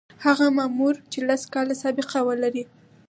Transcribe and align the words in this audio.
هغه 0.25 0.45
مامور 0.57 0.95
چې 1.11 1.19
لس 1.27 1.43
کاله 1.53 1.75
سابقه 1.83 2.19
ولري. 2.27 2.63